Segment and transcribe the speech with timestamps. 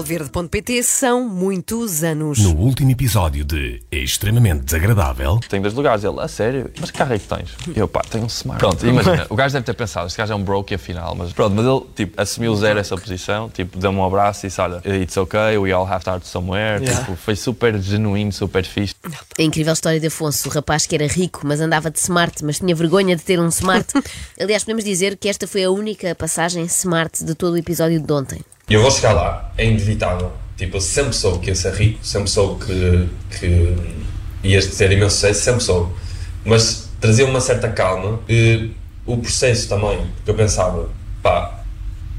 [0.00, 2.38] solverde.pt são muitos anos.
[2.38, 6.04] No último episódio de Extremamente Desagradável, Tenho dois lugares.
[6.04, 6.70] Ele, a sério?
[6.80, 7.50] Mas que carro é que tens?
[7.76, 8.58] Eu, pá, tenho um Smart.
[8.58, 11.54] Pronto, imagina, o gajo deve ter pensado, este gajo é um broke afinal, mas pronto,
[11.54, 15.16] mas ele, tipo, assumiu zero essa posição, tipo, deu-me um abraço e disse, olha, it's
[15.18, 18.94] okay, we all have to start somewhere, tipo, foi super genuíno, super fixe.
[19.38, 22.58] A incrível história de Afonso, o rapaz que era rico, mas andava de smart, mas
[22.58, 23.86] tinha vergonha de ter um smart.
[24.40, 28.12] Aliás, podemos dizer que esta foi a única passagem smart de todo o episódio de
[28.12, 28.40] ontem.
[28.70, 30.32] E eu vou chegar lá, é inevitável.
[30.56, 33.76] Tipo, eu sempre soube que ia ser rico, sempre soube que, que
[34.48, 35.92] ia ter imenso sucesso, sempre soube.
[36.44, 38.70] Mas trazia uma certa calma e
[39.04, 40.88] o processo também, porque eu pensava,
[41.22, 41.64] pá,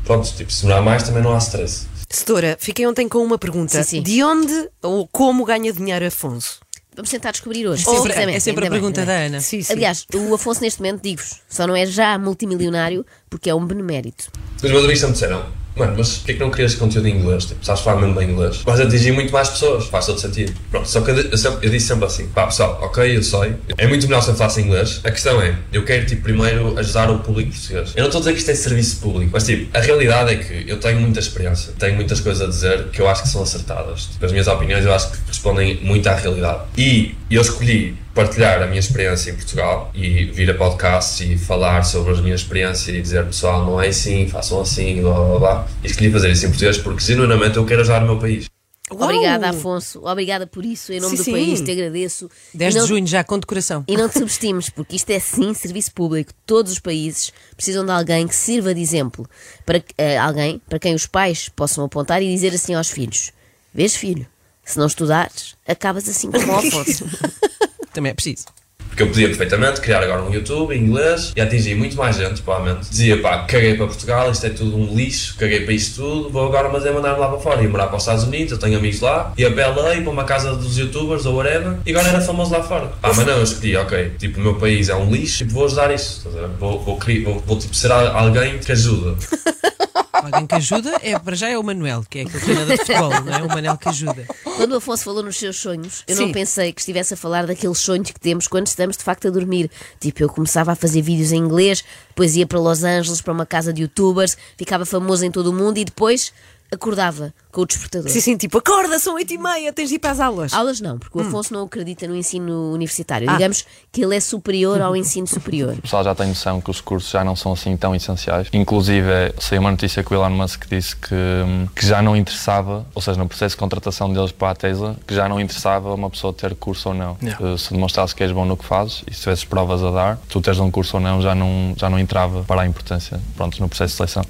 [0.04, 1.88] pronto, tipo, se demorar mais também não há stress.
[2.10, 3.82] Setora, fiquei ontem com uma pergunta.
[3.84, 4.02] Sim, sim.
[4.02, 6.60] De onde ou como ganha dinheiro Afonso?
[6.94, 7.86] Vamos tentar descobrir hoje.
[7.86, 9.28] Sempre- precisamente, é sempre a bem, pergunta ainda da bem.
[9.28, 9.40] Ana.
[9.40, 9.72] Sim, sim.
[9.72, 14.26] Aliás, o Afonso neste momento, digo-vos, só não é já multimilionário porque é um benemérito.
[14.58, 17.46] Os meus amigos sempre disseram, mano, mas porquê que não crias conteúdo em inglês?
[17.46, 18.58] Tipo, sabes falar mesmo bem inglês?
[18.58, 20.54] Vais atingir muito mais pessoas, faz todo sentido.
[20.70, 23.88] Pronto, só que eu, eu eu disse sempre assim, pá pessoal, ok, eu sei, é
[23.88, 25.02] muito melhor se eu falasse inglês.
[25.04, 27.94] A questão é, eu quero tipo primeiro ajudar o público português.
[27.96, 30.36] Eu não estou a dizer que isto é serviço público, mas tipo, a realidade é
[30.38, 33.44] que eu tenho muita experiência, tenho muitas coisas a dizer que eu acho que são
[33.44, 34.06] acertadas.
[34.06, 36.62] Tipo, as minhas opiniões eu acho que respondem muito à realidade.
[36.78, 41.84] E eu escolhi partilhar a minha experiência em Portugal e vir a podcasts e falar
[41.84, 45.68] sobre a minha experiência e dizer pessoal, não é assim, façam assim, blá blá blá.
[45.84, 48.46] E escolhi fazer isso em português porque genuinamente eu quero ajudar o meu país.
[48.94, 49.04] Uau!
[49.10, 50.06] Obrigada, Afonso.
[50.06, 50.92] Obrigada por isso.
[50.92, 51.32] Em nome Sim, do sim.
[51.32, 52.30] país, te agradeço.
[52.54, 53.86] 10 E não- de junho, já com decoração.
[53.88, 56.34] E não te subestimes, porque isto é sim serviço público.
[56.46, 59.26] Todos os países precisam de alguém que sirva de exemplo.
[59.66, 63.32] Para eh, alguém para quem os pais possam apontar e dizer assim aos filhos:
[63.74, 64.28] Vês, filho,
[64.64, 67.06] se não estudares, acabas assim como o Afonso.
[67.94, 68.46] Também é preciso.
[68.88, 72.42] Porque eu podia perfeitamente criar agora um YouTube em inglês e atingir muito mais gente,
[72.42, 72.90] provavelmente.
[72.90, 76.46] Dizia, pá, caguei para Portugal, isto é tudo um lixo, caguei para isto tudo, vou
[76.46, 77.62] agora mas é mandar-me lá para fora.
[77.64, 80.26] Ia morar para os Estados Unidos, eu tenho amigos lá, ia para LA, para uma
[80.26, 82.88] casa dos youtubers ou whatever, e agora era famoso lá fora.
[83.02, 85.66] Pá, mas não, eu escolhi, ok, tipo, o meu país é um lixo, tipo, vou
[85.66, 86.48] ajudar ver?
[86.60, 89.16] vou, vou, vou, vou tipo, ser al- alguém que ajuda.
[90.22, 93.10] Alguém que ajuda, é, para já é o Manuel, que é aquele treinador de futebol,
[93.24, 93.44] não é?
[93.44, 94.26] O Manel que ajuda.
[94.44, 96.26] Quando o Afonso falou nos seus sonhos, eu Sim.
[96.26, 99.32] não pensei que estivesse a falar daqueles sonhos que temos quando estamos de facto a
[99.32, 99.70] dormir.
[100.00, 103.46] Tipo, eu começava a fazer vídeos em inglês, depois ia para Los Angeles, para uma
[103.46, 106.32] casa de youtubers, ficava famoso em todo o mundo e depois
[106.72, 108.10] acordava com o despertador.
[108.10, 110.54] Sim, sim, tipo, acorda, são oito e meia, tens de ir para as aulas.
[110.54, 113.30] Aulas não, porque o Afonso não acredita no ensino universitário.
[113.30, 113.34] Ah.
[113.34, 115.76] Digamos que ele é superior ao ensino superior.
[115.82, 118.48] O pessoal já tem noção que os cursos já não são assim tão essenciais.
[118.54, 119.08] Inclusive,
[119.40, 123.02] saiu uma notícia que o Elon Musk disse que, hum, que já não interessava, ou
[123.02, 126.32] seja, no processo de contratação deles para a Tesla, que já não interessava uma pessoa
[126.32, 127.18] ter curso ou não.
[127.22, 130.18] Eh, Se demonstrasse que és bom no que fazes e se tivesses provas a dar,
[130.30, 133.60] tu teres um curso ou não já não, já não entrava para a importância pronto,
[133.60, 134.24] no processo de seleção.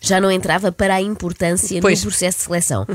[0.00, 2.02] Já não entrava para a importância Pois.
[2.04, 2.86] no processo de seleção.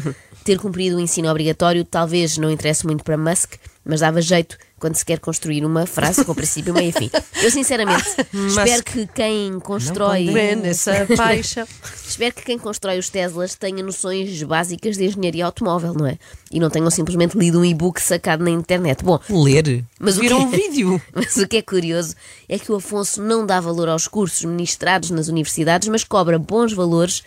[0.44, 3.54] Ter cumprido o ensino obrigatório talvez não interesse muito para Musk,
[3.86, 7.10] mas dava jeito quando se quer construir uma frase com princípio, meio e fim.
[7.42, 8.04] Eu, sinceramente,
[8.50, 10.28] espero que quem constrói.
[10.66, 11.66] Essa paixão.
[12.06, 16.18] Espero que quem constrói os Teslas tenha noções básicas de engenharia automóvel, não é?
[16.52, 19.04] E não tenham simplesmente lido um e-book sacado na internet.
[19.06, 19.86] Bom, Ler.
[19.98, 21.02] Mas o Viram que- um vídeo.
[21.16, 22.14] mas o que é curioso
[22.50, 26.74] é que o Afonso não dá valor aos cursos ministrados nas universidades, mas cobra bons
[26.74, 27.24] valores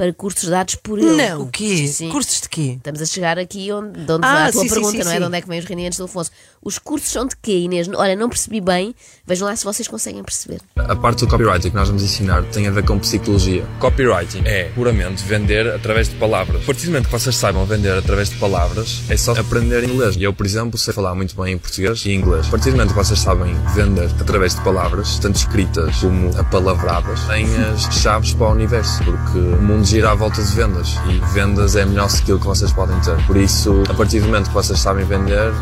[0.00, 1.10] para cursos dados por ele.
[1.10, 1.86] Não, o quê?
[1.86, 2.08] Sim.
[2.08, 2.76] Cursos de quê?
[2.78, 5.04] Estamos a chegar aqui onde, de onde Ah, vai a tua sim, sim, pergunta, sim,
[5.04, 5.14] não é?
[5.14, 5.20] sim.
[5.20, 6.30] De onde é que vêm os rendimentos do Afonso?
[6.62, 7.86] Os cursos são de quê, Inês?
[7.94, 8.94] Olha, não percebi bem.
[9.26, 10.62] Vejam lá se vocês conseguem perceber.
[10.76, 13.62] A parte do copywriting que nós vamos ensinar tem a ver com psicologia.
[13.78, 16.62] Copywriting é puramente vender através de palavras.
[16.62, 20.16] A partir do momento que vocês saibam vender através de palavras, é só aprender inglês.
[20.16, 22.46] E eu, por exemplo, sei falar muito bem em português e inglês.
[22.46, 27.20] A partir do momento que vocês sabem vender através de palavras, tanto escritas como apalavradas,
[27.24, 31.18] têm as chaves para o universo, porque o mundo gira à volta de vendas e
[31.34, 33.16] vendas é a melhor skill que vocês podem ter.
[33.26, 35.52] Por isso, a partir do momento que vocês sabem vender,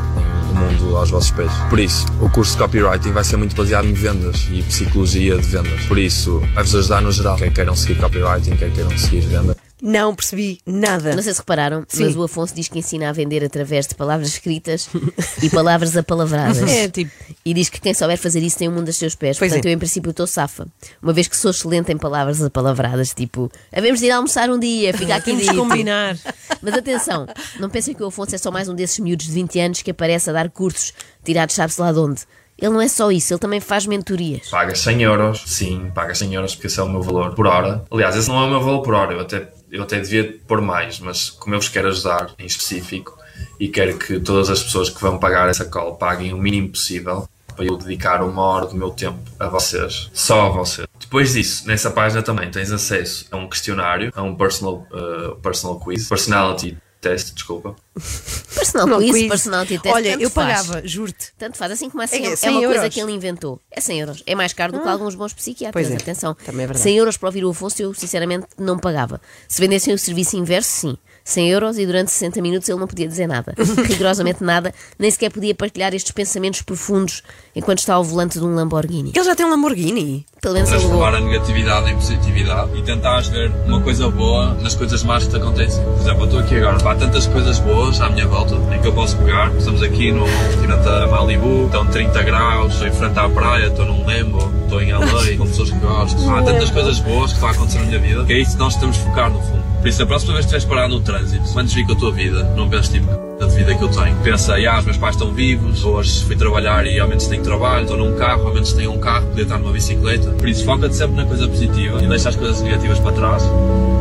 [0.51, 1.51] o mundo aos vossos pés.
[1.71, 5.47] Por isso, o curso de copywriting vai ser muito baseado em vendas e psicologia de
[5.47, 5.81] vendas.
[5.87, 7.39] Por isso, vai-vos ajudar no geral.
[7.39, 9.68] Quer queiram seguir copywriting, quer queiram seguir vendas.
[9.81, 11.15] Não percebi nada.
[11.15, 12.05] Não sei se repararam, Sim.
[12.05, 14.89] mas o Afonso diz que ensina a vender através de palavras escritas
[15.43, 16.59] e palavras apalavradas.
[16.69, 17.11] É, tipo-
[17.45, 19.39] E diz que quem souber fazer isso tem o mundo a seus pés.
[19.39, 19.69] Pois Portanto, é.
[19.69, 20.67] eu, em princípio, estou safa.
[21.03, 24.93] Uma vez que sou excelente em palavras apalavradas, tipo, havemos de ir almoçar um dia,
[24.93, 26.17] fica aqui Temos de combinar.
[26.61, 27.27] Mas atenção,
[27.61, 29.91] não pensem que o Afonso é só mais um desses miúdos de 20 anos que
[29.93, 30.93] aparece a dar cursos
[31.25, 32.23] tirados sabe-se lá de onde.
[32.61, 34.49] Ele não é só isso, ele também faz mentorias.
[34.49, 37.85] Pagas 100 euros, sim, pagas 100 euros porque esse é o meu valor por hora.
[37.89, 40.61] Aliás, esse não é o meu valor por hora, eu até, eu até devia pôr
[40.61, 43.17] mais, mas como eu vos quero ajudar em específico
[43.59, 47.29] e quero que todas as pessoas que vão pagar essa call paguem o mínimo possível,
[47.55, 50.87] para eu dedicar uma hora do meu tempo a vocês, só a vocês.
[51.01, 55.81] Depois disso, nessa página também tens acesso a um questionário, a um personal, uh, personal
[55.81, 57.77] quiz, personality test, desculpa.
[58.55, 59.29] Personal Não, quiz, quiz.
[59.29, 59.95] personality test.
[59.95, 60.67] Olha, tanto eu faz.
[60.67, 61.33] pagava, juro-te.
[61.39, 62.95] Tanto faz, assim como assim, É, é, 100 uma coisa euros.
[62.95, 63.61] que ele inventou.
[63.71, 64.23] É 100 euros.
[64.27, 66.35] É mais caro do que alguns bons psiquiatras, Pois é, atenção.
[66.35, 66.83] também é verdade.
[66.83, 69.21] 100 euros para ouvir o Afonso eu sinceramente não pagava.
[69.49, 70.99] Se vendessem o serviço inverso, sim.
[71.29, 73.55] 100 euros e durante 60 minutos ele não podia dizer nada.
[73.87, 74.73] Rigorosamente nada.
[74.99, 77.23] Nem sequer podia partilhar estes pensamentos profundos
[77.55, 79.13] enquanto está ao volante de um Lamborghini.
[79.15, 80.25] Ele já tem um Lamborghini.
[80.41, 85.03] Pelo menos transformar a negatividade em positividade e tentares ver uma coisa boa nas coisas
[85.03, 85.85] más que te acontecem.
[85.85, 88.89] Por exemplo, eu estou aqui agora, há tantas coisas boas à minha volta em que
[88.89, 89.55] eu posso pegar.
[89.57, 93.85] Estamos aqui no continente a Malibu, estão 30 graus, estou em frente à praia, estou
[93.85, 96.31] num lembo, estou em LA com pessoas que gosto.
[96.31, 98.59] Há tantas coisas boas que estão a acontecer na minha vida que é isso que
[98.59, 99.68] nós temos de focar no fundo.
[99.79, 102.13] Por isso, a próxima vez que estiveres parado no trânsito, quando desvia com a tua
[102.13, 103.07] vida, não penses tipo,
[103.39, 104.17] da vida que eu tenho.
[104.23, 107.83] Pensa, ah, os meus pais estão vivos, hoje fui trabalhar e ao menos tenho trabalho,
[107.83, 110.31] estou num carro, ao menos tenho um carro, podia estar numa bicicleta.
[110.33, 113.43] Por isso, foca-te sempre na coisa positiva e deixa as coisas negativas para trás,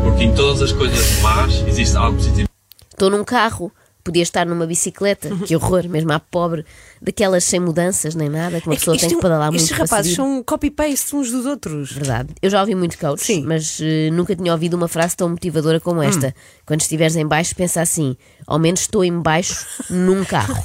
[0.04, 2.50] porque em todas as coisas más existe algo positivo.
[2.90, 3.72] Estou num carro,
[4.08, 5.30] podia estar numa bicicleta.
[5.46, 6.66] Que horror, mesmo à pobre,
[7.02, 9.62] daquelas sem mudanças nem nada, que uma É que pessoa tem é que pedalar muito
[9.62, 11.92] Estes rapazes são copy-paste uns dos outros.
[11.92, 12.30] Verdade.
[12.42, 13.44] Eu já ouvi muito coach, Sim.
[13.46, 16.34] mas eh, nunca tinha ouvido uma frase tão motivadora como esta.
[16.66, 18.16] Quando estiveres em baixo, pensa assim:
[18.46, 20.56] ao menos estou em baixo num carro.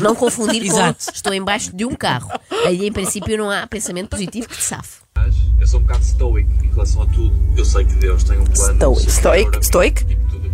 [0.00, 1.04] não confundir com Exato.
[1.14, 2.30] estou em baixo de um carro.
[2.66, 4.98] Aí, em princípio, não há pensamento positivo que te safe.
[5.14, 7.34] Mas eu sou um bocado stoic em relação a tudo.
[7.56, 8.94] Eu sei que Deus tem um plano.
[8.96, 9.10] Stoic.
[9.10, 10.04] superior a Stoic?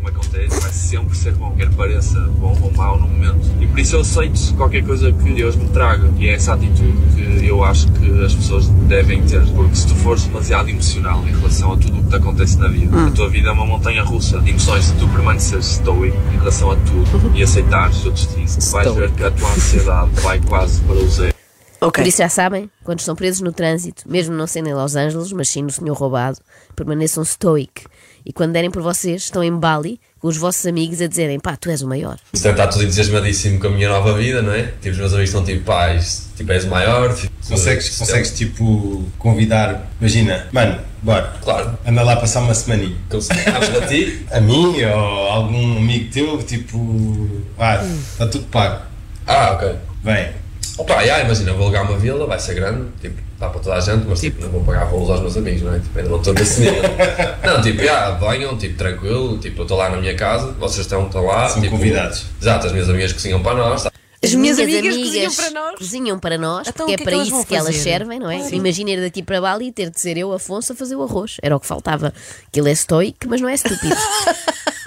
[0.04, 2.72] Mim, que tudo o que me acontece vai sempre ser bom, quer pareça bom ou
[2.72, 3.50] mau no momento.
[3.60, 6.10] E por isso eu aceito qualquer coisa que Deus me traga.
[6.18, 9.44] E é essa atitude que eu acho que as pessoas devem ter.
[9.52, 12.68] Porque se tu fores demasiado emocional em relação a tudo o que te acontece na
[12.68, 14.84] vida, a tua vida é uma montanha russa de emoções.
[14.84, 19.24] Se tu permaneceres stoic em relação a tudo e aceitares o destino, vais ver que
[19.24, 21.33] a tua ansiedade vai quase para o zero.
[21.80, 22.02] Ok.
[22.02, 25.32] Por isso já sabem, quando estão presos no trânsito, mesmo não sendo em Los Angeles,
[25.32, 26.38] mas sim no Senhor Roubado,
[26.74, 27.82] permaneçam stoic.
[28.26, 31.56] E quando derem por vocês, estão em Bali com os vossos amigos a dizerem: pá,
[31.56, 32.16] tu és o maior.
[32.32, 34.62] Deve estar tudo entusiasmadíssimo com a minha nova vida, não é?
[34.80, 37.14] Tipo, os meus amigos estão tipo, pá, isto, tipo, és o maior.
[37.14, 41.78] Tipo, Consegues, consegues tipo convidar, imagina, mano, bora, Claro.
[41.86, 42.96] anda lá passar uma semaninha.
[43.10, 44.24] Consegues para ti?
[44.30, 47.28] A mim ou algum amigo teu, tipo,
[47.58, 48.82] ah, está tudo pago,
[49.26, 49.74] Ah, ok.
[50.02, 50.30] vem.
[50.76, 53.80] Opa, já, imagina, vou alugar uma vila, vai ser grande, tipo, dá para toda a
[53.80, 55.78] gente, mas tipo, não vou pagar rolos aos meus amigos, não é?
[55.78, 56.82] Tipo, ainda não estou nesse nível.
[57.46, 61.06] não, tipo, já, venham, tipo, tranquilo, tipo, eu estou lá na minha casa, vocês estão,
[61.06, 61.48] estão lá.
[61.48, 62.26] São tipo, convidados.
[62.40, 63.92] Exato, as minhas amigas cozinham para nós, tá?
[64.24, 65.78] As minhas amigas cozinham para nós.
[65.78, 68.18] cozinham para nós, Então, porque o que é é para que isso que elas servem,
[68.18, 68.48] não é?
[68.50, 71.36] Imagina ir daqui para Bali e ter de ser eu, Afonso, a fazer o arroz.
[71.42, 72.12] Era o que faltava.
[72.50, 73.94] Que ele é estoico, mas não é estúpido.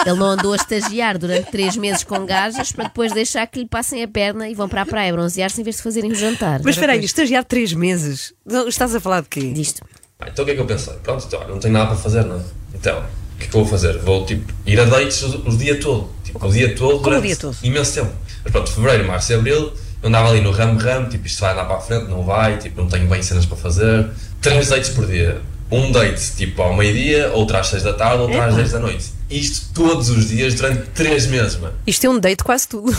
[0.06, 3.68] Ele não andou a estagiar durante três meses com gajas para depois deixar que lhe
[3.68, 6.62] passem a perna e vão para a praia bronzear-se em vez de fazerem o jantar.
[6.64, 8.34] Mas espera aí, estagiar três meses.
[8.68, 9.52] Estás a falar de quê?
[9.52, 9.82] Disto.
[10.20, 10.94] Ah, então o que é que eu pensei?
[11.04, 12.42] Pronto, então, não tenho nada para fazer, não é?
[12.74, 13.98] Então, o que é que eu vou fazer?
[14.00, 16.10] Vou, tipo, ir a dates o, o dia todo.
[16.24, 17.58] Tipo, o dia todo durante dia todo?
[17.64, 18.14] imenso tempo.
[18.48, 21.66] Mas pronto, fevereiro, março e abril, eu andava ali no ramo-ramo, tipo, isto vai andar
[21.66, 24.10] para a frente, não vai, tipo, não tenho bem cenas para fazer.
[24.42, 25.42] Três dates por dia.
[25.70, 29.12] Um date, tipo, ao meio-dia, outro às seis da tarde, outro às dez da noite.
[29.30, 31.74] Isto todos os dias durante três meses, mano.
[31.86, 32.90] Isto é um date quase tudo.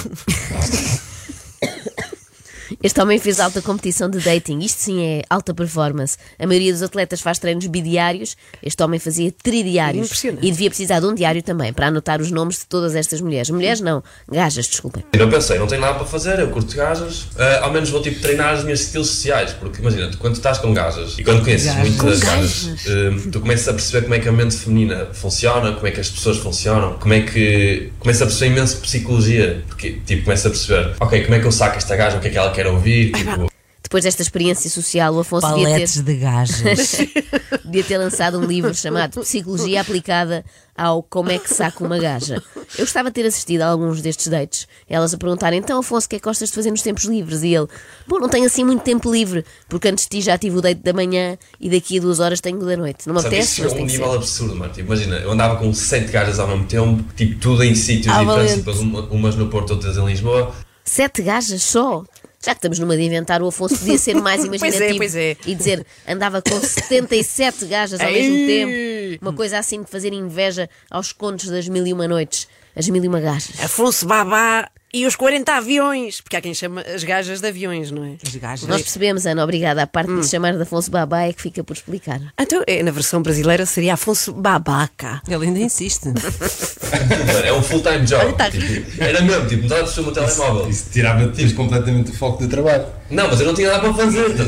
[2.82, 4.60] Este homem fez alta competição de dating.
[4.60, 6.16] Isto sim é alta performance.
[6.38, 8.37] A maioria dos atletas faz treinos bidiários.
[8.62, 10.06] Este homem fazia tridiários.
[10.06, 10.46] Impressionante.
[10.46, 13.50] E devia precisar de um diário também para anotar os nomes de todas estas mulheres.
[13.50, 15.04] Mulheres não, gajas, desculpem.
[15.12, 18.00] E eu pensei, não tenho nada para fazer, eu curto gajas, ah, ao menos vou
[18.02, 21.25] tipo treinar as minhas skills sociais, porque imagina, tu, quando tu estás com gajas e
[21.25, 22.20] quando conheces Gajas.
[22.20, 25.90] gajas, ah, tu começas a perceber como é que a mente feminina funciona, como é
[25.90, 30.46] que as pessoas funcionam, como é que começas a perceber imenso psicologia, porque tipo, começas
[30.46, 32.50] a perceber, ok, como é que eu saco esta gaja, o que é que ela
[32.50, 33.49] quer ouvir, tipo,
[33.83, 36.97] Depois desta experiência social, o Afonso devia Paletes ter, de gajas.
[37.65, 40.45] devia ter lançado um livro chamado Psicologia Aplicada
[40.77, 42.43] ao Como é que saca uma gaja.
[42.77, 44.69] Eu gostava de ter assistido a alguns destes dates.
[44.88, 47.43] Elas a perguntarem, então Afonso, o que é que gostas de fazer nos tempos livres?
[47.43, 47.67] E ele,
[48.07, 50.83] bom, não tenho assim muito tempo livre, porque antes de ti já tive o date
[50.83, 53.07] da manhã e daqui a duas horas tenho o da noite.
[53.07, 54.73] Não me Sabe, apetece, isso mas tem um que nível absurdo, mano.
[54.73, 58.23] Tipo, imagina, eu andava com sete gajas ao mesmo tempo, tipo, tudo em sítios Ah,
[58.23, 58.67] diferentes,
[59.11, 60.55] umas no Porto, outras em Lisboa.
[60.85, 62.05] Sete gajas só?
[62.40, 65.16] Já que estamos numa de inventar, o Afonso podia ser mais Pois é, imaginativo pois
[65.16, 65.37] é.
[65.47, 69.18] e dizer andava com 77 gajas ao mesmo tempo.
[69.23, 72.47] Uma coisa assim de fazer inveja aos contos das mil e uma noites.
[72.76, 73.61] As mil e uma gajas.
[73.61, 76.21] Afonso Babá e os 40 aviões.
[76.21, 78.12] Porque há quem chama as gajas de aviões, não é?
[78.26, 78.68] As gajas.
[78.68, 79.83] Nós percebemos, Ana, obrigada.
[79.83, 80.21] A parte Hum.
[80.21, 82.21] de se chamar de Afonso Babá é que fica por explicar.
[82.38, 85.21] Então, é, na versão brasileira seria Afonso Babaca.
[85.28, 86.09] Ele ainda insiste.
[87.45, 88.33] É um full-time job.
[88.35, 88.49] Tá
[88.99, 90.68] era mesmo, tipo, não estava a o telemóvel.
[90.71, 92.87] Isso tirava depois completamente o foco do trabalho.
[93.11, 94.45] Não, mas eu não tinha nada para fazer, tá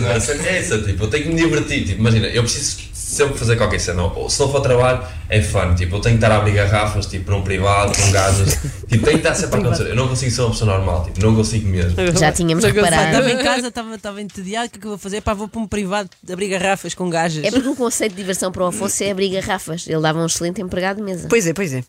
[0.46, 1.84] é essa, tipo, eu tenho que me divertir.
[1.84, 4.04] Tipo, imagina, eu preciso sempre fazer qualquer cena.
[4.04, 5.74] Ou, se não for trabalho, é fun.
[5.74, 8.58] Tipo, eu tenho que estar a abrir garrafas, tipo, num privado, com gajas.
[8.88, 9.88] tipo, tem que estar sempre a acontecer.
[9.88, 11.94] Eu não consigo ser uma pessoa normal, tipo, não consigo mesmo.
[12.18, 13.28] Já tínhamos Estava reparado.
[13.28, 15.20] em casa, estava, estava entediado, o que é que eu vou fazer?
[15.20, 17.44] Pá, vou para um privado abrir garrafas com gajas.
[17.44, 19.86] É porque o conceito de diversão para o Afonso é abrir garrafas.
[19.86, 21.26] Ele dava um excelente empregado de mesa.
[21.28, 21.84] Pois é, pois é.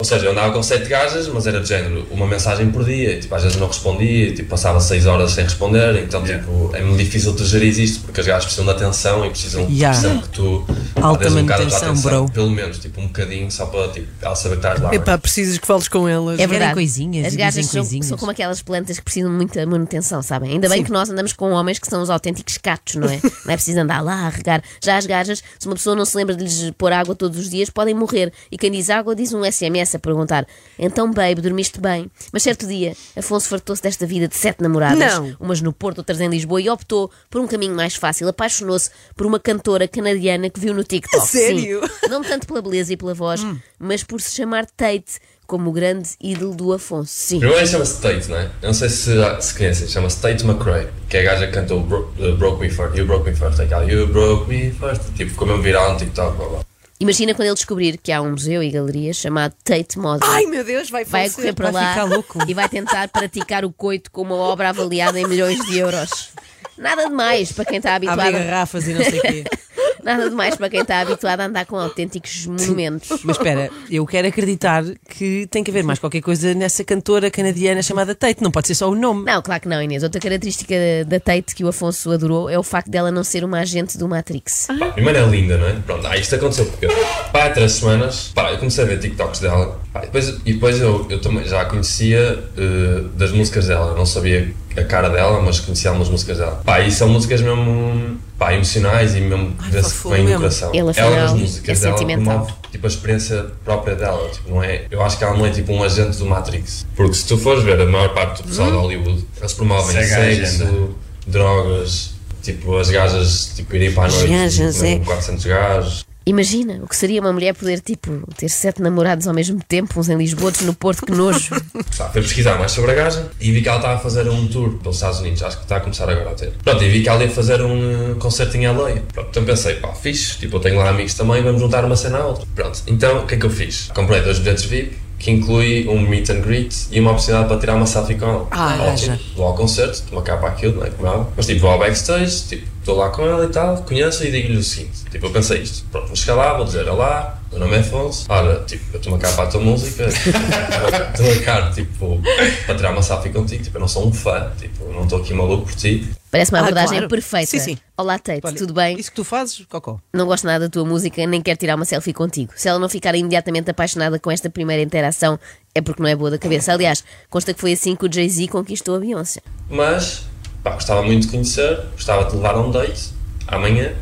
[0.00, 3.14] Ou seja, eu andava com sete gajas, mas era de género uma mensagem por dia,
[3.14, 6.70] e, tipo, às vezes não respondia, e, tipo, passava seis horas sem responder, então tipo,
[6.72, 9.98] é muito difícil tu gerir isto porque as gajas precisam de atenção e precisam Yeah.
[9.98, 10.64] precisam que tu
[11.02, 12.30] Alta um bocado de manutenção, atenção, bro.
[12.30, 14.94] pelo menos, tipo, um bocadinho, só para tipo, ela saber que estás lá.
[14.94, 16.38] Epá, precisas que fales com elas.
[16.38, 16.74] É verdade.
[16.74, 18.06] coisinhas As gajas são, coisinhas.
[18.06, 20.52] são como aquelas plantas que precisam de muita manutenção, sabem?
[20.52, 23.18] Ainda bem que nós andamos com homens que são os autênticos catos, não é?
[23.44, 24.62] Não é preciso andar lá a regar.
[24.80, 27.50] Já as gajas, se uma pessoa não se lembra de lhes pôr água todos os
[27.50, 28.32] dias, podem morrer.
[28.52, 30.46] E quem diz água diz um SMS a perguntar:
[30.78, 32.10] Então, babe, dormiste bem?
[32.32, 35.36] Mas certo dia, Afonso fartou-se desta vida de sete namoradas, Não.
[35.40, 38.28] umas no Porto, outras em Lisboa, e optou por um caminho mais fácil.
[38.28, 41.22] Apaixonou-se por uma cantora canadiana que viu no TikTok.
[41.22, 41.80] A sério?
[41.86, 42.08] Sim.
[42.10, 43.44] Não tanto pela beleza e pela voz,
[43.78, 47.10] mas por se chamar Tate, como o grande ídolo do Afonso.
[47.10, 47.40] Sim.
[47.40, 48.44] Primeiro chama-se Tate, não é?
[48.60, 51.80] Eu não sei se, se conhecem, chama-se Tate McRae, que é a gaja que cantou
[51.80, 55.30] Bro, uh, Broke Me First, You Broke Me First, aquela You Broke Me First, tipo,
[55.30, 56.67] ficou mesmo viral no TikTok, blá blá.
[57.00, 60.30] Imagina quando ele descobrir que há um museu e galeria chamado Tate Modern.
[60.32, 61.36] Ai meu Deus, vai vai falecer.
[61.36, 62.38] correr para vai lá ficar louco.
[62.48, 66.30] e vai tentar praticar o coito com uma obra avaliada em milhões de euros.
[66.76, 68.32] Nada demais para quem está habituado.
[68.32, 69.44] garrafas e não sei o quê.
[70.08, 73.20] Nada demais para quem está habituado a andar com autênticos monumentos.
[73.22, 77.82] Mas espera, eu quero acreditar que tem que haver mais qualquer coisa nessa cantora canadiana
[77.82, 78.42] chamada Tate.
[78.42, 79.26] Não pode ser só o nome.
[79.26, 80.02] Não, claro que não, Inês.
[80.02, 80.74] Outra característica
[81.06, 84.08] da Tate que o Afonso adorou é o facto dela não ser uma agente do
[84.08, 84.68] Matrix.
[84.78, 85.74] Pá, primeiro é linda, não é?
[85.74, 86.86] Pronto, ah, isto aconteceu porque
[87.30, 90.52] pá, há três semanas pá, eu comecei a ver TikToks dela pá, e depois, e
[90.54, 94.84] depois eu, eu também já a conhecia eh, das músicas dela, eu não sabia a
[94.84, 96.62] cara dela, mas conhecia algumas músicas dela.
[96.64, 100.70] Pá, e são músicas mesmo pá, emocionais e mesmo vê-se fofo bem no coração.
[100.72, 102.38] Ele, ela nas é músicas dela sentimental.
[102.38, 104.28] promove tipo, a experiência própria dela.
[104.30, 106.86] Tipo, não é, eu acho que ela não é tipo um agente do Matrix.
[106.94, 110.06] Porque se tu fores ver a maior parte do pessoal de Hollywood, eles promovem Segue
[110.06, 110.88] sexo, agenda.
[111.26, 112.10] drogas,
[112.42, 114.98] tipo as gajas tipo, irem para a noite gajas, com é.
[115.00, 116.07] 400 gajos.
[116.28, 120.10] Imagina o que seria uma mulher poder, tipo, ter sete namorados ao mesmo tempo, uns
[120.10, 121.54] em Lisboa, outros no Porto, que nojo.
[122.12, 124.74] Fui pesquisar mais sobre a gaja e vi que ela estava a fazer um tour
[124.74, 126.52] pelos Estados Unidos, acho que está a começar agora a ter.
[126.62, 129.00] Pronto, e vi que ela ia fazer um eh, concerto em LA.
[129.10, 132.18] Pronto, então pensei, pá, fixe, tipo, eu tenho lá amigos também, vamos juntar uma cena
[132.18, 132.46] à outra.
[132.54, 133.90] Pronto, então o que é que eu fiz?
[133.94, 137.74] Comprei dois bilhetes VIP, que inclui um meet and greet e uma oportunidade para tirar
[137.74, 138.46] uma selfie com ela.
[138.50, 139.16] Ah, Ótimo.
[139.16, 139.18] já.
[139.36, 140.90] Vou ao concerto, uma capa aquilo, não é?
[140.90, 141.32] Como é óbvio.
[141.36, 144.58] Mas tipo, vou ao backstage, tipo, estou lá com ela e tal, conheço e digo-lhe
[144.58, 147.76] o seguinte: tipo, eu pensei isto, pronto, vou chegar lá, vou dizer olá, meu nome
[147.76, 151.70] é Afonso, olha, tipo, eu estou a cá para a tua música, estou a cá,
[151.70, 152.20] tipo,
[152.66, 155.32] para tirar uma selfie contigo, tipo, eu não sou um fã, tipo, não estou aqui
[155.32, 156.06] maluco por ti.
[156.30, 157.08] Parece uma Ah, abordagem claro.
[157.08, 157.46] perfeita.
[157.46, 157.78] Sim, sim.
[157.96, 158.98] Olá, Tate, Olha, tudo bem?
[159.00, 159.98] Isso que tu fazes, Cocó.
[160.12, 162.52] Não gosto nada da tua música, nem quero tirar uma selfie contigo.
[162.54, 165.40] Se ela não ficar imediatamente apaixonada com esta primeira interação,
[165.74, 166.70] é porque não é boa da cabeça.
[166.72, 169.40] Aliás, consta que foi assim que o Jay-Z conquistou a Beyoncé.
[169.70, 170.26] Mas,
[170.62, 173.08] pá, gostava muito de conhecer, gostava de levar a um date,
[173.46, 173.94] amanhã.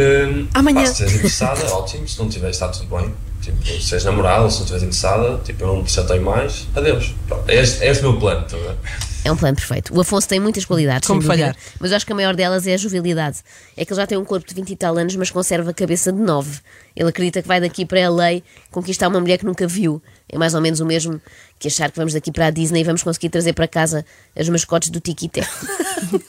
[0.00, 0.80] Hum, Amanhã.
[0.80, 3.12] Pá, se estiveres interessada, ótimo, se não estiveres, está tudo bem.
[3.42, 7.14] Tipo, se és namorada, se não estiveres interessada, tipo, eu não te chatei mais, adeus.
[7.26, 8.76] Pronto, é este, é este o meu plano, tá a ver?
[9.22, 9.94] É um plano perfeito.
[9.94, 11.56] O Afonso tem muitas qualidades, Como sem dúvida, falhar?
[11.78, 13.38] mas eu acho que a maior delas é a jovialidade.
[13.76, 15.74] É que ele já tem um corpo de 20 e tal anos, mas conserva a
[15.74, 16.58] cabeça de 9.
[16.96, 18.40] Ele acredita que vai daqui para LA
[18.70, 20.02] conquistar uma mulher que nunca viu.
[20.28, 21.20] É mais ou menos o mesmo
[21.58, 24.04] que achar que vamos daqui para a Disney e vamos conseguir trazer para casa
[24.38, 25.46] as mascotes do Tiquité.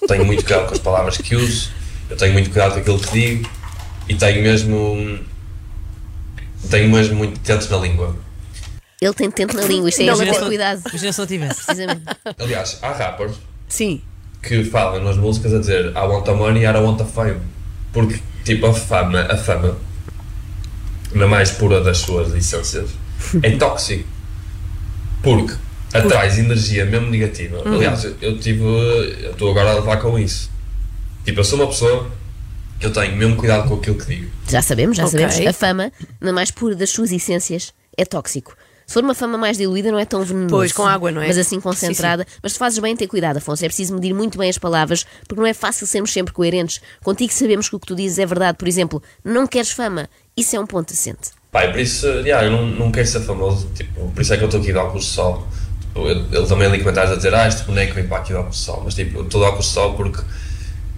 [0.07, 1.69] tenho muito cuidado com as palavras que uso,
[2.09, 3.49] eu tenho muito cuidado com aquilo que digo
[4.11, 5.19] e tenho mesmo.
[6.69, 8.15] Tenho mesmo muito dentro na língua.
[9.01, 10.81] Ele tem tento na língua, isto é Não, ter cuidado.
[10.89, 11.65] Imagina se não tivesse.
[11.65, 12.01] Precisamente.
[12.37, 13.35] Aliás, há rappers
[13.67, 14.01] Sim.
[14.43, 17.39] que falam nas músicas a dizer I want the money, I don't want the fame.
[17.91, 19.75] Porque, tipo, a fama, a fama,
[21.13, 22.91] na mais pura das suas essências,
[23.41, 24.07] é tóxico.
[25.23, 25.55] Porque
[25.93, 27.61] atrai energia mesmo negativa.
[27.65, 28.61] Aliás, eu- eu tive.
[28.63, 30.49] Eu estou agora a levar com isso.
[31.25, 32.07] Tipo, eu sou uma pessoa
[32.81, 34.31] eu tenho mesmo cuidado com aquilo que digo.
[34.49, 35.19] Já sabemos, já Ok.
[35.19, 35.47] sabemos.
[35.47, 38.55] A fama, na mais pura das suas essências, é tóxico.
[38.87, 40.49] Se for uma fama mais diluída, não é tão venenoso.
[40.53, 41.27] Pois, com água, não é?
[41.27, 42.27] Mas assim concentrada.
[42.43, 43.63] Mas se fazes bem, ter cuidado, Afonso.
[43.63, 46.81] É preciso medir muito bem as palavras, porque não é fácil sermos sempre coerentes.
[47.01, 48.57] Contigo sabemos que o que tu dizes é verdade.
[48.57, 50.09] Por exemplo, não queres fama.
[50.35, 51.29] Isso é um ponto assente.
[51.49, 54.37] Pá, e por isso, yeah, eu não, não quero ser famoso, tipo, por isso é
[54.37, 55.47] que eu estou aqui de óculos de sol.
[55.95, 58.63] Ele também ali comentários a dizer, ah, este boneco vem para aqui de óculos de
[58.63, 60.21] sol, mas tipo, eu estou de óculos de sol porque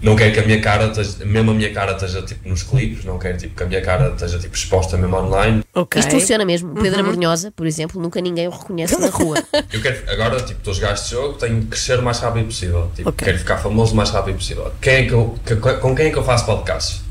[0.03, 3.05] Não quero que a minha cara, esteja, mesmo a minha cara esteja tipo nos clipes,
[3.05, 5.63] não quero tipo, que a minha cara esteja tipo exposta mesmo online.
[5.73, 5.99] Ok.
[5.99, 6.73] Isto funciona mesmo.
[6.73, 9.41] O Pedro Abrunhosa, por exemplo, nunca ninguém o reconhece na rua.
[9.71, 12.45] Eu quero, agora, tipo, estou a jogar este jogo, tenho que crescer o mais rápido
[12.47, 12.91] possível.
[12.93, 13.25] Tipo, Ok.
[13.25, 14.71] quero ficar famoso o mais rápido possível.
[14.81, 17.01] Quem é que eu, que- com quem é que eu faço podcasts?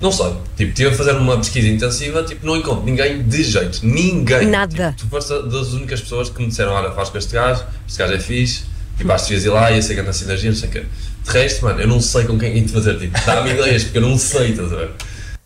[0.00, 0.32] Não sei.
[0.56, 3.80] Tipo, estive a fazer uma pesquisa intensiva, tipo, não encontro ninguém de jeito.
[3.86, 4.46] Ninguém.
[4.48, 4.92] Nada.
[4.96, 7.98] Tipo, tu foste das únicas pessoas que me disseram, olha, faz com este gajo, este
[7.98, 8.64] gajo é fixe,
[8.96, 10.84] tipo, acho que devias ir lá, ia ser grande sinergia, não sei o quê.
[11.28, 13.98] De resto, mano, eu não sei com quem é de fazer, tipo, dá-me ideias, porque
[13.98, 14.92] eu não sei, estás a ver?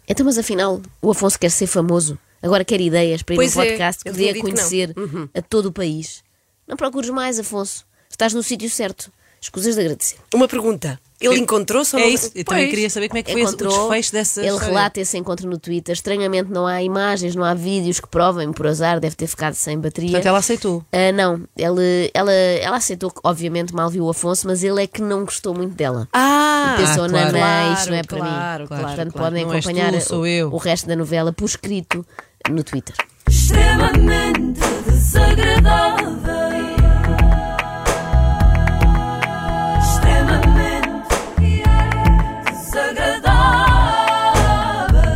[0.07, 2.17] Então, mas afinal, o Afonso quer ser famoso.
[2.41, 4.95] Agora quer ideias para ir Pois num é, podcast que dê a conhecer
[5.35, 6.23] a todo o país.
[6.69, 7.85] Não procures mais, Afonso.
[8.09, 9.11] Estás no sítio certo.
[9.41, 10.17] Escusas de agradecer.
[10.33, 11.01] Uma pergunta.
[11.23, 12.11] Ele encontrou-se ou É não?
[12.13, 14.69] isso, eu também queria saber como é que foi o desfecho dessa ele história.
[14.69, 15.93] relata esse encontro no Twitter.
[15.93, 19.79] Estranhamente não há imagens, não há vídeos que provem, por azar, deve ter ficado sem
[19.79, 20.11] bateria.
[20.11, 20.85] Portanto, ela aceitou.
[20.93, 24.87] Ah, não, ele, ela, ela aceitou que, obviamente, mal viu o Afonso, mas ele é
[24.87, 26.09] que não gostou muito dela.
[26.13, 27.39] Ah, Pensou, Ah, não, claro.
[27.39, 28.67] não, isto não é Claro, para claro, mim.
[28.69, 29.27] claro, Portanto, claro.
[29.31, 30.49] podem Não acompanhar tu, sou eu.
[30.53, 32.05] o resto da novela por escrito
[32.51, 32.95] no Twitter.
[33.29, 36.02] extremamente desagradável.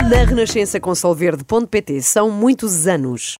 [0.09, 3.37] Na Renascença com Solverde.pt são muitos anos.